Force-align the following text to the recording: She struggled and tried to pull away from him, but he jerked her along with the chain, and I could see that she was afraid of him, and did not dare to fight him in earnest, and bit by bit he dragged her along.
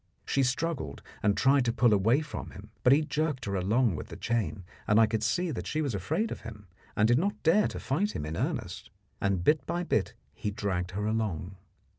She 0.25 0.41
struggled 0.41 1.03
and 1.21 1.37
tried 1.37 1.63
to 1.65 1.71
pull 1.71 1.93
away 1.93 2.21
from 2.21 2.49
him, 2.49 2.71
but 2.81 2.91
he 2.91 3.03
jerked 3.03 3.45
her 3.45 3.53
along 3.53 3.95
with 3.95 4.07
the 4.07 4.15
chain, 4.17 4.63
and 4.87 4.99
I 4.99 5.05
could 5.05 5.21
see 5.21 5.51
that 5.51 5.67
she 5.67 5.79
was 5.79 5.93
afraid 5.93 6.31
of 6.31 6.41
him, 6.41 6.65
and 6.95 7.07
did 7.07 7.19
not 7.19 7.43
dare 7.43 7.67
to 7.67 7.79
fight 7.79 8.13
him 8.15 8.25
in 8.25 8.35
earnest, 8.35 8.89
and 9.21 9.43
bit 9.43 9.63
by 9.67 9.83
bit 9.83 10.15
he 10.33 10.49
dragged 10.49 10.89
her 10.97 11.05
along. 11.05 11.55